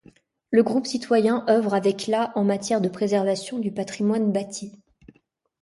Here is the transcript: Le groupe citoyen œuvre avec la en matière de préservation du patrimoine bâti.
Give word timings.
Le 0.49 0.63
groupe 0.63 0.87
citoyen 0.87 1.45
œuvre 1.47 1.75
avec 1.75 2.07
la 2.07 2.31
en 2.35 2.43
matière 2.43 2.81
de 2.81 2.89
préservation 2.89 3.59
du 3.59 3.71
patrimoine 3.71 4.31
bâti. 4.31 4.73